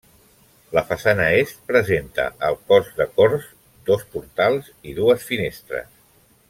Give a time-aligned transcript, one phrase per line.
[0.77, 3.47] La façana Est presenta al cos de corts
[3.91, 5.91] dos portals i dues finestres.